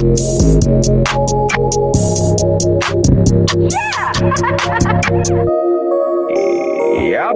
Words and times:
Yeah, 0.00 0.06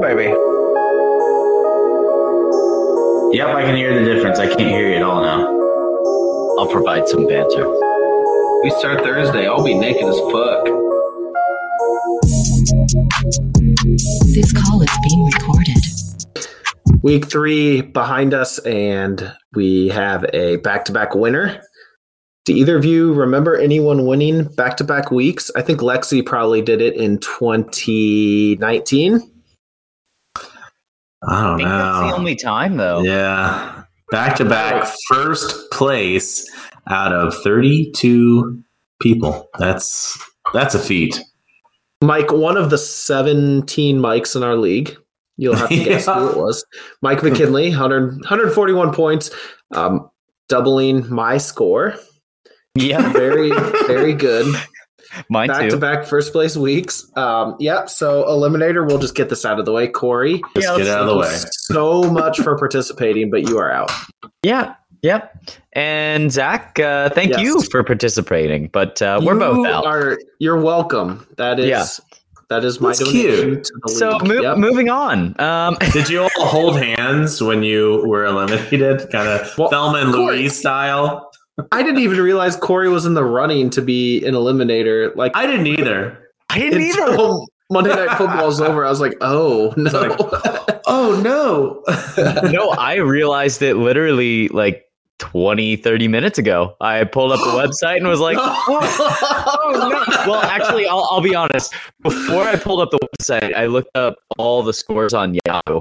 baby. 0.00 0.32
Yep, 3.36 3.48
I 3.48 3.64
can 3.64 3.76
hear 3.76 3.92
the 3.98 4.04
difference. 4.10 4.38
I 4.38 4.46
can't 4.46 4.60
hear 4.60 4.88
you 4.88 4.96
at 4.96 5.02
all 5.02 5.20
now. 5.20 5.44
I'll 6.58 6.72
provide 6.72 7.06
some 7.06 7.26
banter. 7.26 7.68
We 8.62 8.70
start 8.78 9.02
Thursday. 9.02 9.46
I'll 9.46 9.62
be 9.62 9.74
naked 9.74 10.04
as 10.04 10.18
fuck. 10.32 10.64
This 14.32 14.54
call 14.54 14.80
is 14.80 14.98
being 15.02 15.22
recorded. 15.26 15.76
Week 17.02 17.30
three 17.30 17.82
behind 17.82 18.32
us, 18.32 18.58
and 18.60 19.34
we 19.52 19.88
have 19.88 20.24
a 20.32 20.56
back 20.56 20.86
to 20.86 20.92
back 20.92 21.14
winner. 21.14 21.60
Do 22.44 22.52
either 22.54 22.76
of 22.76 22.84
you 22.84 23.14
remember 23.14 23.56
anyone 23.56 24.04
winning 24.06 24.44
back 24.44 24.76
to 24.76 24.84
back 24.84 25.10
weeks? 25.10 25.50
I 25.56 25.62
think 25.62 25.80
Lexi 25.80 26.24
probably 26.24 26.60
did 26.60 26.82
it 26.82 26.94
in 26.94 27.18
2019. 27.18 29.30
I 31.26 31.26
I 31.26 31.42
don't 31.42 31.56
think 31.56 31.68
that's 31.68 32.10
the 32.10 32.16
only 32.18 32.36
time, 32.36 32.76
though. 32.76 33.00
Yeah. 33.02 33.84
Back 34.10 34.36
to 34.36 34.44
back 34.44 34.86
first 35.08 35.70
place 35.70 36.46
out 36.88 37.12
of 37.12 37.34
32 37.42 38.62
people. 39.00 39.48
That's 39.58 40.18
that's 40.52 40.74
a 40.74 40.78
feat. 40.78 41.18
Mike, 42.02 42.30
one 42.30 42.58
of 42.58 42.68
the 42.68 42.76
17 42.76 43.98
mics 43.98 44.36
in 44.36 44.42
our 44.42 44.56
league. 44.56 44.94
You'll 45.38 45.56
have 45.56 45.70
to 45.70 45.76
guess 45.84 46.06
Yeah. 46.06 46.20
who 46.20 46.28
it 46.32 46.36
was. 46.36 46.62
Mike 47.00 47.22
McKinley, 47.22 47.70
100, 47.70 48.16
141 48.16 48.92
points, 48.92 49.30
um, 49.74 50.10
doubling 50.50 51.08
my 51.12 51.38
score. 51.38 51.94
Yeah, 52.76 53.12
Very, 53.12 53.50
very 53.86 54.14
good. 54.14 54.52
mine 55.28 55.46
back 55.48 55.70
to 55.70 55.76
back 55.76 56.06
first 56.06 56.32
place 56.32 56.56
weeks. 56.56 57.10
Um, 57.16 57.54
yep. 57.60 57.88
So 57.88 58.24
eliminator, 58.24 58.86
we'll 58.86 58.98
just 58.98 59.14
get 59.14 59.28
this 59.28 59.44
out 59.44 59.60
of 59.60 59.64
the 59.64 59.72
way. 59.72 59.86
Corey, 59.86 60.42
Just 60.56 60.68
Yeah, 60.68 60.76
get 60.78 60.88
out 60.88 61.02
of 61.02 61.06
the 61.08 61.16
way. 61.16 61.32
so 61.52 62.02
much 62.02 62.40
for 62.40 62.58
participating, 62.58 63.30
but 63.30 63.48
you 63.48 63.58
are 63.58 63.70
out. 63.70 63.92
Yeah, 64.42 64.74
yep. 65.02 65.36
And 65.74 66.32
Zach, 66.32 66.78
uh, 66.80 67.10
thank 67.10 67.30
Yes. 67.30 67.42
you 67.42 67.62
for 67.70 67.84
participating. 67.84 68.70
But 68.72 69.00
uh, 69.00 69.20
we're 69.22 69.34
You 69.34 69.38
both 69.40 69.66
out. 69.68 69.86
Are, 69.86 70.18
you're 70.40 70.60
welcome. 70.60 71.24
That 71.36 71.60
is 71.60 71.66
Yeah. 71.68 71.86
that 72.50 72.64
is 72.64 72.80
my 72.80 72.88
That's 72.88 72.98
donation 73.04 73.44
cute. 73.54 73.64
to 73.86 73.92
So 73.94 74.16
league. 74.16 74.26
mo- 74.28 74.42
Yep. 74.42 74.56
moving 74.58 74.90
on. 74.90 75.38
Um, 75.40 75.76
Did 75.92 76.08
you 76.10 76.22
all 76.22 76.30
hold 76.46 76.76
hands 76.80 77.40
when 77.40 77.62
you 77.62 78.02
were 78.06 78.24
eliminated? 78.24 79.08
Kind 79.12 79.28
of 79.28 79.56
Well, 79.56 79.68
Thelma 79.68 79.98
and 79.98 80.10
Louise 80.10 80.58
style? 80.58 81.30
I 81.72 81.82
didn't 81.82 82.00
even 82.00 82.18
realize 82.20 82.56
Corey 82.56 82.88
was 82.88 83.06
in 83.06 83.14
the 83.14 83.24
running 83.24 83.70
to 83.70 83.82
be 83.82 84.24
an 84.24 84.34
eliminator. 84.34 85.14
Like 85.16 85.32
I 85.34 85.46
didn't 85.46 85.66
either. 85.66 86.30
I 86.50 86.58
didn't 86.58 86.80
either. 86.82 87.02
until 87.04 87.46
Monday 87.70 87.90
Night 87.94 88.16
Football 88.18 88.46
was 88.46 88.60
over. 88.60 88.84
I 88.84 88.90
was 88.90 89.00
like, 89.00 89.14
oh 89.20 89.72
no. 89.76 89.90
like- 89.90 90.80
Oh 90.86 91.20
no. 91.22 91.82
no, 92.50 92.70
I 92.70 92.96
realized 92.96 93.62
it 93.62 93.76
literally 93.76 94.48
like 94.48 94.84
20, 95.18 95.76
30 95.76 96.08
minutes 96.08 96.38
ago. 96.38 96.76
I 96.80 97.04
pulled 97.04 97.32
up 97.32 97.40
the 97.40 97.46
website 97.86 97.96
and 97.96 98.06
was 98.06 98.20
like, 98.20 98.36
oh, 98.38 99.72
no. 99.74 100.30
Well, 100.30 100.42
actually, 100.42 100.86
I'll, 100.86 101.08
I'll 101.10 101.22
be 101.22 101.34
honest. 101.34 101.74
Before 102.02 102.42
I 102.44 102.56
pulled 102.56 102.80
up 102.82 102.90
the 102.90 102.98
website, 103.18 103.54
I 103.54 103.66
looked 103.66 103.96
up 103.96 104.16
all 104.36 104.62
the 104.62 104.74
scores 104.74 105.14
on 105.14 105.38
Yahoo 105.46 105.80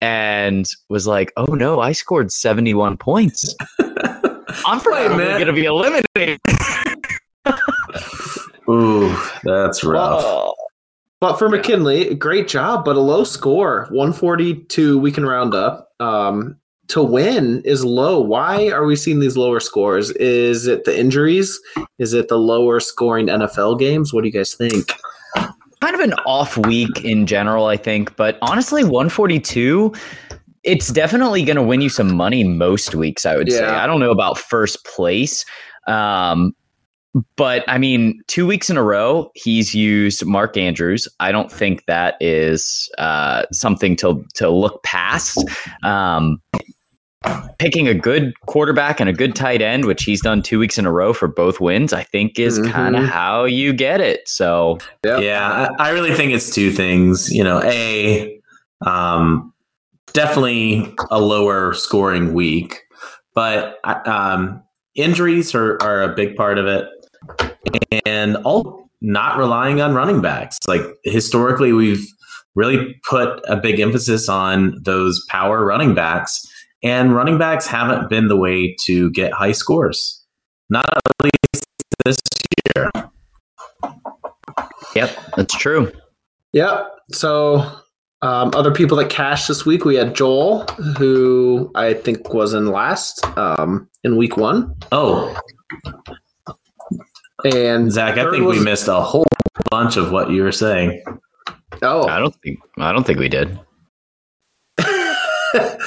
and 0.00 0.68
was 0.88 1.06
like, 1.08 1.32
oh 1.36 1.54
no, 1.54 1.80
I 1.80 1.90
scored 1.92 2.30
71 2.30 2.96
points. 2.96 3.56
I'm 4.66 4.80
probably 4.80 5.16
going 5.16 5.46
to 5.46 5.52
be 5.52 5.64
eliminated. 5.64 6.40
Ooh, 8.68 9.16
that's 9.44 9.82
rough. 9.84 10.22
Oh. 10.24 10.54
But 11.20 11.36
for 11.36 11.48
McKinley, 11.48 12.14
great 12.14 12.46
job, 12.46 12.84
but 12.84 12.96
a 12.96 13.00
low 13.00 13.24
score. 13.24 13.86
142, 13.90 14.98
we 14.98 15.10
can 15.10 15.26
round 15.26 15.54
up. 15.54 15.90
Um, 15.98 16.56
to 16.88 17.02
win 17.02 17.60
is 17.64 17.84
low. 17.84 18.20
Why 18.20 18.68
are 18.68 18.84
we 18.84 18.96
seeing 18.96 19.20
these 19.20 19.36
lower 19.36 19.60
scores? 19.60 20.10
Is 20.12 20.66
it 20.66 20.84
the 20.84 20.98
injuries? 20.98 21.58
Is 21.98 22.14
it 22.14 22.28
the 22.28 22.38
lower 22.38 22.80
scoring 22.80 23.26
NFL 23.26 23.78
games? 23.78 24.12
What 24.12 24.22
do 24.22 24.28
you 24.28 24.32
guys 24.32 24.54
think? 24.54 24.92
kind 25.80 25.94
of 25.94 26.00
an 26.00 26.12
off 26.26 26.56
week 26.56 27.04
in 27.04 27.26
general, 27.26 27.66
I 27.66 27.76
think. 27.76 28.16
But 28.16 28.38
honestly, 28.42 28.84
142, 28.84 29.92
it's 30.68 30.88
definitely 30.92 31.42
going 31.44 31.56
to 31.56 31.62
win 31.62 31.80
you 31.80 31.88
some 31.88 32.14
money 32.14 32.44
most 32.44 32.94
weeks, 32.94 33.24
I 33.26 33.36
would 33.36 33.50
say. 33.50 33.64
I 33.64 33.86
don't 33.86 34.00
know 34.00 34.10
about 34.10 34.38
first 34.38 34.84
place. 34.84 35.44
Um, 35.86 36.54
but 37.36 37.64
I 37.66 37.78
mean, 37.78 38.20
two 38.26 38.46
weeks 38.46 38.68
in 38.68 38.76
a 38.76 38.82
row, 38.82 39.30
he's 39.34 39.74
used 39.74 40.24
Mark 40.26 40.56
Andrews. 40.56 41.08
I 41.20 41.32
don't 41.32 41.50
think 41.50 41.86
that 41.86 42.16
is 42.20 42.88
uh, 42.98 43.44
something 43.50 43.96
to 43.96 44.24
to 44.34 44.50
look 44.50 44.82
past. 44.82 45.42
Um, 45.82 46.40
picking 47.58 47.88
a 47.88 47.94
good 47.94 48.32
quarterback 48.46 49.00
and 49.00 49.08
a 49.08 49.12
good 49.12 49.34
tight 49.34 49.60
end, 49.60 49.86
which 49.86 50.04
he's 50.04 50.20
done 50.20 50.42
two 50.42 50.58
weeks 50.58 50.78
in 50.78 50.86
a 50.86 50.92
row 50.92 51.12
for 51.12 51.26
both 51.26 51.60
wins, 51.60 51.92
I 51.92 52.04
think 52.04 52.38
is 52.38 52.60
Mhm. 52.60 52.70
kind 52.70 52.94
of 52.96 53.04
how 53.04 53.44
you 53.44 53.72
get 53.72 54.00
it. 54.00 54.28
So 54.28 54.78
Yep. 55.04 55.22
Yeah, 55.22 55.68
I, 55.78 55.88
I 55.88 55.90
really 55.90 56.14
think 56.14 56.32
it's 56.32 56.50
two 56.54 56.70
things. 56.70 57.32
You 57.32 57.42
know, 57.42 57.60
a 57.64 58.38
um, 58.86 59.52
definitely 60.12 60.94
a 61.10 61.20
lower 61.20 61.74
scoring 61.74 62.34
week, 62.34 62.82
but 63.34 63.78
um, 64.08 64.62
injuries 64.94 65.54
are, 65.54 65.80
are 65.82 66.02
a 66.02 66.14
big 66.14 66.36
part 66.36 66.58
of 66.58 66.66
it, 66.66 66.86
and 68.04 68.36
all 68.38 68.90
not 69.00 69.38
relying 69.38 69.80
on 69.80 69.94
running 69.94 70.20
backs. 70.20 70.58
Like 70.66 70.82
historically, 71.04 71.72
we've 71.72 72.04
really 72.54 72.96
put 73.08 73.40
a 73.46 73.56
big 73.56 73.78
emphasis 73.78 74.28
on 74.28 74.76
those 74.82 75.24
power 75.28 75.64
running 75.64 75.94
backs, 75.94 76.44
and 76.82 77.14
running 77.14 77.38
backs 77.38 77.66
haven't 77.66 78.08
been 78.08 78.28
the 78.28 78.36
way 78.36 78.74
to 78.84 79.10
get 79.12 79.32
high 79.32 79.52
scores. 79.52 80.24
Not 80.70 80.86
at 80.92 81.12
least 81.22 81.64
this 82.04 82.16
year. 82.76 82.90
Yep, 84.94 85.18
that's 85.36 85.54
true. 85.56 85.92
Yep. 86.52 86.90
So, 87.12 87.70
um, 88.22 88.50
other 88.54 88.72
people 88.72 88.96
that 88.98 89.10
cashed 89.10 89.48
this 89.48 89.64
week, 89.64 89.84
we 89.84 89.96
had 89.96 90.14
Joel, 90.14 90.64
who 90.98 91.70
I 91.74 91.94
think 91.94 92.32
was 92.32 92.54
in 92.54 92.66
last 92.66 93.24
um, 93.38 93.88
in 94.04 94.16
week 94.16 94.36
one. 94.36 94.74
Oh, 94.92 95.36
And 97.44 97.92
Zach, 97.92 98.18
I 98.18 98.22
third 98.22 98.32
think 98.32 98.46
we 98.46 98.60
missed 98.60 98.88
a 98.88 99.00
whole 99.00 99.26
bunch 99.70 99.96
of 99.96 100.10
what 100.10 100.30
you 100.30 100.42
were 100.42 100.52
saying. 100.52 101.02
Oh, 101.82 102.06
I 102.08 102.18
don't 102.18 102.34
think 102.42 102.58
I 102.78 102.92
don't 102.92 103.06
think 103.06 103.18
we 103.18 103.28
did. 103.28 103.58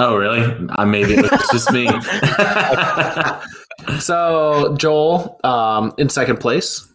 Oh, 0.00 0.16
really? 0.16 0.42
Uh, 0.76 0.86
maybe 0.86 1.14
it 1.14 1.28
was 1.28 1.48
just 1.50 1.72
me. 1.72 1.88
So 4.00 4.76
Joel 4.78 5.38
um, 5.44 5.92
in 5.98 6.08
second 6.08 6.38
place 6.40 6.86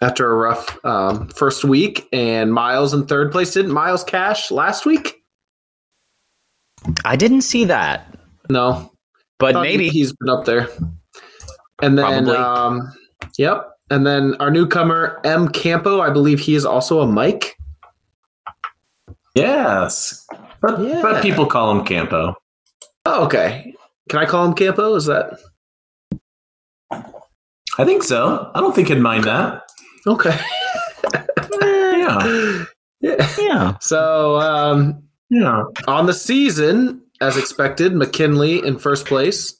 after 0.00 0.30
a 0.30 0.34
rough 0.36 0.84
um, 0.84 1.28
first 1.28 1.64
week, 1.64 2.08
and 2.12 2.52
Miles 2.52 2.92
in 2.94 3.06
third 3.06 3.32
place. 3.32 3.54
Didn't 3.54 3.72
Miles 3.72 4.04
cash 4.04 4.50
last 4.50 4.84
week? 4.86 5.22
I 7.04 7.14
didn't 7.16 7.42
see 7.42 7.64
that, 7.66 8.18
No, 8.50 8.92
but 9.38 9.54
maybe 9.54 9.88
he's 9.88 10.12
been 10.12 10.28
up 10.28 10.44
there. 10.44 10.68
And 11.80 11.96
then, 11.98 12.28
um, 12.28 12.92
yep. 13.38 13.68
And 13.90 14.06
then 14.06 14.34
our 14.40 14.50
newcomer 14.50 15.20
M 15.24 15.48
Campo, 15.48 16.00
I 16.00 16.10
believe 16.10 16.40
he 16.40 16.54
is 16.54 16.64
also 16.64 17.00
a 17.00 17.06
Mike. 17.06 17.56
yes, 19.34 20.26
but, 20.60 20.80
Yeah. 20.80 21.02
but 21.02 21.22
people 21.22 21.46
call 21.46 21.70
him 21.70 21.84
Campo. 21.84 22.34
Oh, 23.06 23.24
okay. 23.24 23.74
Can 24.08 24.18
I 24.18 24.26
call 24.26 24.44
him 24.44 24.54
Campo? 24.54 24.94
Is 24.94 25.06
that 25.06 25.38
I 27.78 27.84
think 27.84 28.02
so. 28.02 28.50
I 28.54 28.60
don't 28.60 28.74
think 28.74 28.88
he'd 28.88 28.98
mind 28.98 29.24
that. 29.24 29.62
okay? 30.06 30.38
Yeah, 31.62 32.64
yeah. 33.00 33.28
yeah. 33.38 33.78
So 33.80 34.36
um, 34.40 35.02
yeah. 35.30 35.62
on 35.86 36.06
the 36.06 36.12
season, 36.12 37.00
as 37.20 37.36
expected, 37.36 37.94
McKinley 37.94 38.58
in 38.66 38.78
first 38.78 39.06
place, 39.06 39.56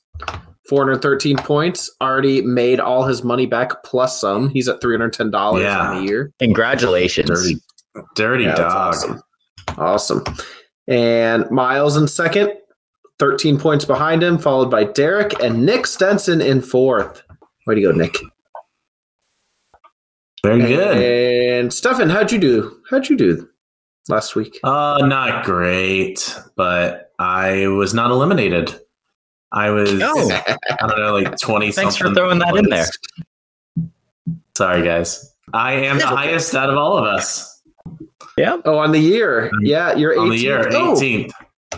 413 0.68 1.36
points. 1.38 1.88
Already 2.00 2.42
made 2.42 2.80
all 2.80 3.04
his 3.04 3.22
money 3.22 3.46
back 3.46 3.84
plus 3.84 4.20
some. 4.20 4.48
He's 4.50 4.68
at 4.68 4.80
$310 4.80 5.60
Yeah. 5.62 5.78
on 5.80 5.96
the 5.98 6.02
year. 6.10 6.32
Congratulations. 6.40 7.28
Dirty, 7.28 7.56
dirty 8.16 8.44
Yeah, 8.44 8.56
dog. 8.56 8.70
Awesome. 8.94 9.22
awesome. 9.78 10.24
And 10.88 11.48
Miles 11.50 11.96
in 11.96 12.08
second, 12.08 12.52
13 13.20 13.58
points 13.58 13.84
behind 13.84 14.22
him, 14.22 14.36
followed 14.38 14.70
by 14.70 14.82
Derek 14.84 15.40
and 15.42 15.64
Nick 15.64 15.86
Stenson 15.86 16.40
in 16.40 16.60
fourth. 16.60 17.22
Way 17.66 17.74
to 17.76 17.80
go, 17.80 17.92
Nick. 17.92 18.16
Very 20.44 20.60
good. 20.60 20.96
And 21.60 21.72
Stefan, 21.72 22.10
how'd 22.10 22.32
you 22.32 22.38
do? 22.38 22.80
How'd 22.90 23.08
you 23.08 23.16
do 23.16 23.48
last 24.08 24.34
week? 24.34 24.58
Uh, 24.64 24.98
not 25.06 25.44
great, 25.44 26.36
but 26.56 27.12
I 27.18 27.68
was 27.68 27.94
not 27.94 28.10
eliminated. 28.10 28.74
I 29.52 29.70
was, 29.70 29.90
Oh. 30.02 30.30
I 30.46 30.86
don't 30.88 30.98
know, 30.98 31.14
like 31.14 31.38
20 31.40 31.70
Thanks 31.72 31.96
for 31.96 32.12
throwing 32.12 32.38
that 32.40 32.56
in 32.56 32.68
there. 32.68 32.86
Sorry, 34.56 34.82
guys. 34.82 35.32
I 35.52 35.74
am 35.74 35.98
the 35.98 36.06
highest 36.06 36.54
out 36.54 36.70
of 36.70 36.76
all 36.76 36.96
of 36.96 37.04
us 37.04 37.62
Yeah. 38.36 38.56
Oh, 38.64 38.78
on 38.78 38.90
the 38.92 38.98
year. 38.98 39.50
Yeah, 39.60 39.94
you're 39.94 40.14
18th. 40.14 40.20
on 40.20 40.28
the 40.30 40.38
year, 40.38 40.68
Oh, 40.72 40.94
18th. 40.96 41.32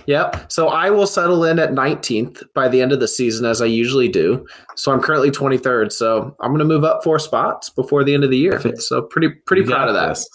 Yep. 0.06 0.50
So 0.52 0.69
I 0.69 0.91
will 0.91 1.06
settle 1.06 1.44
in 1.44 1.58
at 1.58 1.70
19th 1.73 2.43
by 2.55 2.69
the 2.69 2.81
end 2.82 2.93
of 2.93 3.00
the 3.00 3.08
season, 3.08 3.46
as 3.46 3.61
I 3.62 3.67
usually 3.67 4.08
do. 4.08 4.46
So 4.76 4.93
I'm 4.93 5.00
currently 5.00 5.31
23rd. 5.31 5.93
So 5.93 6.35
I'm 6.41 6.50
going 6.50 6.58
to 6.58 6.64
move 6.64 6.85
up 6.85 7.02
four 7.05 7.19
spots 7.19 7.70
before 7.70 8.05
the 8.05 8.14
end 8.14 8.25
of 8.25 8.31
the 8.31 8.38
year. 8.38 8.61
So 8.79 9.02
pretty 9.02 9.29
pretty 9.46 9.62
You 9.62 9.69
proud 9.69 9.88
of 9.88 9.94
that. 9.94 10.08
this. 10.08 10.29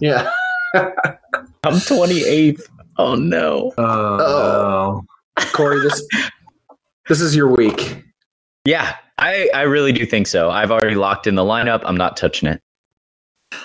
Yeah. 0.00 0.30
I'm 0.74 1.74
28th. 1.74 2.62
Oh 2.98 3.14
no. 3.14 3.72
Oh, 3.78 4.18
Oh. 4.20 5.02
Corey, 5.54 5.80
this 5.80 6.06
this 7.08 7.20
is 7.20 7.34
your 7.34 7.48
week. 7.48 8.02
Yeah, 8.66 8.94
I, 9.18 9.48
I 9.54 9.62
really 9.62 9.92
do 9.92 10.04
think 10.04 10.26
so. 10.26 10.50
I've 10.50 10.70
already 10.70 10.94
locked 10.96 11.26
in 11.26 11.34
the 11.34 11.42
lineup. 11.42 11.80
I'm 11.84 11.96
not 11.96 12.16
touching 12.16 12.48
it. 12.48 12.60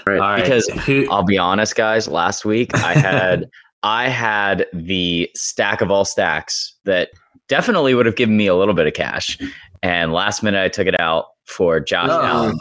Right. 0.07 0.15
All 0.19 0.19
right. 0.29 0.41
Because 0.41 0.67
Who, 0.85 1.05
I'll 1.11 1.23
be 1.25 1.37
honest, 1.37 1.75
guys. 1.75 2.07
Last 2.07 2.45
week 2.45 2.73
I 2.75 2.93
had 2.93 3.49
I 3.85 4.09
had 4.09 4.65
the 4.73 5.29
stack 5.35 5.79
of 5.79 5.91
all 5.91 6.05
stacks 6.05 6.73
that 6.85 7.11
definitely 7.47 7.93
would 7.93 8.07
have 8.07 8.15
given 8.15 8.35
me 8.35 8.47
a 8.47 8.55
little 8.55 8.73
bit 8.73 8.87
of 8.87 8.93
cash. 8.93 9.37
And 9.83 10.11
last 10.11 10.41
minute 10.41 10.59
I 10.63 10.69
took 10.69 10.87
it 10.87 10.99
out 10.99 11.25
for 11.45 11.79
Josh 11.79 12.09
Oh. 12.11 12.21
Allen. 12.23 12.57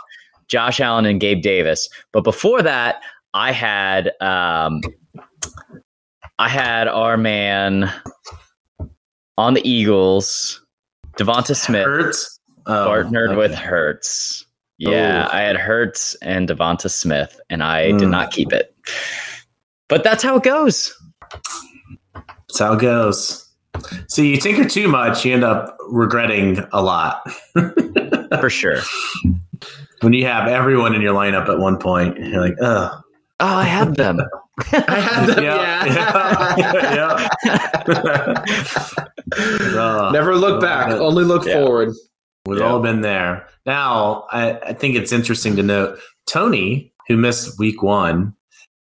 Josh 0.49 0.81
Allen 0.81 1.07
and 1.07 1.19
Gabe 1.21 1.41
Davis. 1.41 1.89
But 2.13 2.25
before 2.25 2.61
that, 2.63 3.01
I 3.33 3.53
had 3.53 4.13
um 4.21 4.83
I 6.39 6.49
had 6.49 6.89
our 6.89 7.17
man 7.17 7.91
on 9.39 9.55
the 9.55 9.67
Eagles, 9.69 10.61
Devonta 11.19 11.57
Smith 11.57 11.87
Hurts 11.87 12.39
Oh, 12.67 12.85
partnered 12.87 13.31
okay. 13.31 13.37
with 13.39 13.55
Hurts. 13.55 14.45
Yeah, 14.79 15.29
Oh. 15.33 15.37
I 15.37 15.41
had 15.41 15.57
Hurts 15.57 16.15
and 16.23 16.49
Devonta 16.49 16.91
Smith, 16.91 17.41
and 17.49 17.63
I 17.63 17.93
did 17.93 18.03
Mm. 18.03 18.11
not 18.11 18.31
keep 18.33 18.53
it. 18.53 18.75
But 19.89 20.03
that's 20.05 20.23
how 20.23 20.37
it 20.37 20.43
goes. 20.43 20.93
That's 22.55 22.69
how 22.69 22.75
it 22.75 22.81
goes. 22.81 23.49
See, 24.09 24.31
you 24.31 24.37
tinker 24.37 24.65
too 24.69 24.87
much, 24.87 25.25
you 25.25 25.35
end 25.35 25.43
up 25.43 25.77
regretting 25.89 26.61
a 26.73 26.81
lot. 26.81 27.29
For 28.41 28.49
sure. 28.49 28.77
when 30.03 30.13
you 30.13 30.25
have 30.27 30.47
everyone 30.47 30.95
in 30.95 31.03
your 31.03 31.15
lineup 31.15 31.49
at 31.49 31.59
one 31.59 31.79
point, 31.79 32.17
you're 32.17 32.41
like, 32.41 32.55
oh, 32.61 33.01
Oh, 33.41 33.47
I 33.57 33.65
had 33.65 33.97
them. 33.97 34.21
I 34.73 35.01
had 35.01 35.27
them. 35.27 35.43
Yeah. 35.43 35.85
Yeah. 36.95 37.29
yeah. 38.23 38.45
Oh, 39.77 40.11
Never 40.13 40.37
look 40.37 40.61
back. 40.61 40.93
Only 40.93 41.25
look 41.25 41.45
Yeah. 41.45 41.55
forward. 41.55 41.89
we've 42.47 42.61
Yeah. 42.61 42.67
all 42.67 42.79
been 42.81 43.01
there. 43.01 43.49
Now, 43.67 44.27
I, 44.31 44.53
I 44.61 44.73
think 44.75 44.95
it's 44.95 45.11
interesting 45.11 45.57
to 45.57 45.65
note 45.65 45.99
Tony, 46.29 46.93
who 47.09 47.17
missed 47.17 47.59
week 47.59 47.83
one, 47.83 48.35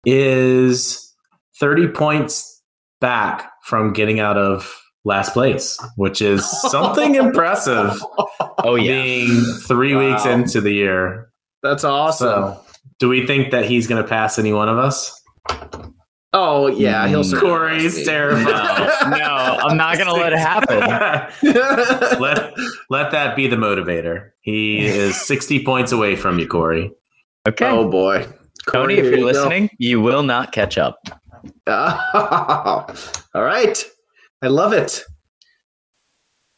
is 0.05 1.15
30 1.61 1.87
points 1.89 2.60
back 3.01 3.51
from 3.65 3.93
getting 3.93 4.21
out 4.21 4.37
of 4.37 4.75
last 5.05 5.33
place, 5.33 5.79
which 5.97 6.21
is 6.23 6.45
something 6.71 7.15
impressive 7.15 8.01
Oh 8.63 8.75
yeah. 8.77 9.03
being 9.03 9.41
three 9.67 9.95
weeks 9.95 10.25
into 10.27 10.61
the 10.61 10.73
year. 10.73 11.31
That's 11.63 11.85
awesome. 11.85 12.29
So, 12.55 12.65
do 12.99 13.09
we 13.09 13.27
think 13.27 13.51
that 13.53 13.65
he's 13.65 13.87
going 13.87 14.03
to 14.03 14.09
pass 14.09 14.39
any 14.39 14.53
one 14.53 14.69
of 14.69 14.79
us? 14.79 15.17
oh 16.33 16.69
yeah, 16.69 17.09
he'll 17.09 17.23
Mm. 17.23 17.31
certainly 17.31 17.51
Corey's 17.55 18.05
terrified. 18.05 19.11
No, 19.11 19.17
no, 19.17 19.25
I'm 19.63 19.77
not 19.77 19.99
gonna 19.99 20.13
let 20.13 20.33
it 20.33 20.39
happen. 20.39 20.79
let 22.21 22.53
let 22.89 23.11
that 23.11 23.35
be 23.37 23.49
the 23.49 23.57
motivator. 23.57 24.31
He 24.41 24.87
is 24.87 25.17
60 25.27 25.65
points 25.65 25.91
away 25.93 26.15
from 26.17 26.39
you, 26.39 26.47
Corey. 26.47 26.93
Okay. 27.49 27.67
oh 27.67 27.91
boy, 27.91 28.27
Tony, 28.71 28.95
if 28.95 29.05
you're 29.07 29.15
you 29.15 29.21
go. 29.21 29.27
listening, 29.27 29.71
you 29.79 30.01
will 30.01 30.23
not 30.23 30.53
catch 30.53 30.79
up. 30.79 30.99
all 31.67 32.87
right, 33.35 33.85
I 34.43 34.49
love 34.49 34.73
it. 34.73 35.03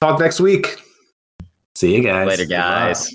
Talk 0.00 0.20
next 0.20 0.40
week. 0.40 0.76
See 1.74 1.94
you 1.94 2.02
guys. 2.02 2.26
Later, 2.26 2.46
guys. 2.46 3.14